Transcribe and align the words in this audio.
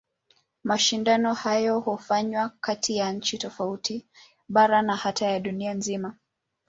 Mashindano 0.63 1.33
hayo 1.33 1.79
hufanywa 1.79 2.49
kati 2.61 2.97
ya 2.97 3.11
nchi 3.11 3.37
tofauti, 3.37 4.05
bara 4.49 4.81
na 4.81 4.95
hata 4.95 5.25
ya 5.25 5.39
dunia 5.39 5.73
nzima. 5.73 6.17